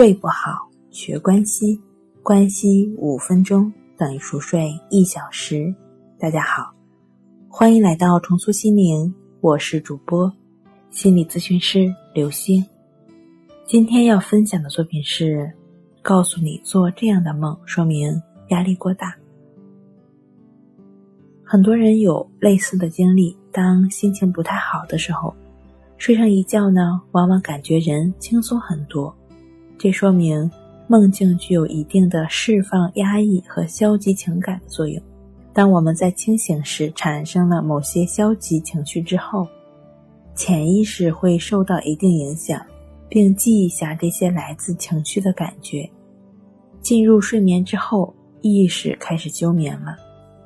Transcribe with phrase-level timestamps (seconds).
[0.00, 1.78] 睡不好，学关西，
[2.22, 5.74] 关西五分钟等于熟睡一小时。
[6.18, 6.72] 大家好，
[7.50, 10.32] 欢迎来到重塑心灵，我是主播
[10.88, 12.64] 心理咨询师刘星。
[13.66, 15.52] 今天要分享的作品是：
[16.00, 18.10] 告诉你做这样的梦，说明
[18.48, 19.14] 压力过大。
[21.44, 25.34] 很多人有类似的经历，当心情不太好的时候。
[25.98, 29.14] 睡上一觉呢，往往感觉人轻松很多，
[29.82, 30.50] 这说明
[30.86, 35.02] 梦境具有一定的释放压抑和消极情感的作用。
[35.54, 39.48] 当我们在清醒时产生了某些消极情绪之后，
[40.34, 42.60] 潜意识会受到一定影响，
[43.08, 45.88] 并记忆下这些来自情绪的感觉。
[46.82, 49.96] 进入睡眠之后，意识开始休眠了，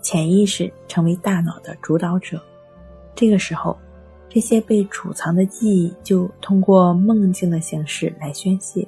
[0.01, 2.41] 潜意识成为大脑的主导者。
[3.17, 3.77] 这个时候。
[4.27, 8.85] 这些被储藏的记忆就通过梦境的形式来宣泄。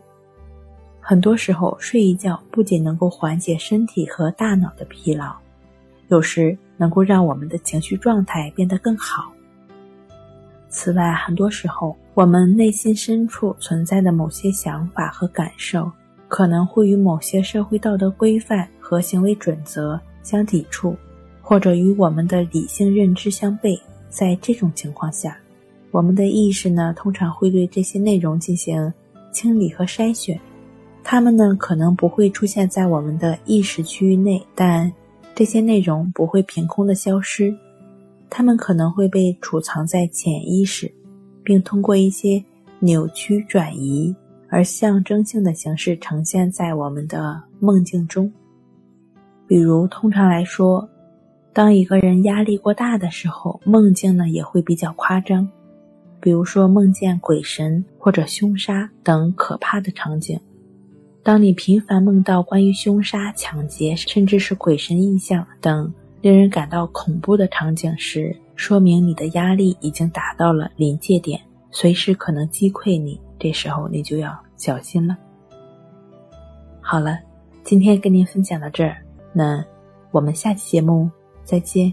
[1.09, 5.33] 很多时候，睡一觉不仅能够缓解身体和大脑的疲劳，
[6.09, 9.33] 有时能够让我们的情绪状态变得更好。
[10.69, 15.89] 此外，很多时候我们内心深处存在的某些想法和感受，
[16.27, 20.97] 可能会与某些社会道德规范和行为准则相抵触，
[21.41, 23.79] 或者与我们的理性认知相悖。
[24.09, 25.39] 在这种情况下，
[25.93, 28.93] 我们的意识呢，通常会对这些内容进行
[29.31, 30.37] 清理和筛选。
[31.09, 34.93] 它们呢，可能不会出现在我们的意识区域内，但
[35.37, 37.57] 这些内容不会凭空的消失。
[38.29, 40.93] 它们可能会被储藏在潜意识，
[41.45, 42.43] 并通过一些
[42.81, 44.12] 扭曲、转移
[44.51, 48.31] 而象征性的形式呈现在我们的梦境中。
[49.47, 50.89] 比如，通常来说。
[51.53, 55.49] 当一个人压力过大的时候，梦境呢也会比较夸张，
[56.21, 60.39] 比如说梦见鬼神或者凶杀等可怕的场景。
[61.27, 71.41] 当你频繁梦到关于凶杀、抢劫，甚至是鬼神印象等令人感到恐怖的场景时，说明你的压力已经达到了临界点，
[71.72, 73.20] 随时可能击溃你。
[73.41, 75.19] 这时候你就要小心了。
[76.81, 77.19] 好了，
[77.65, 78.97] 今天跟您分享到这儿，
[79.32, 79.65] 那
[80.12, 81.10] 我们下期节目。
[81.42, 81.92] 再见。